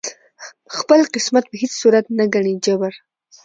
خپل 0.77 0.99
قسمت 1.13 1.43
په 1.49 1.55
هیڅ 1.61 1.73
صورت 1.81 2.05
نه 2.17 2.25
ګڼي 2.33 2.53
جبر 2.65 2.93